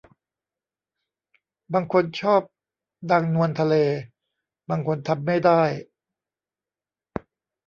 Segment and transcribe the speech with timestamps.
[1.73, 2.41] บางคนชอบ
[3.11, 3.75] นางนวลทะเล
[4.69, 5.61] บางคนทำไม่ได้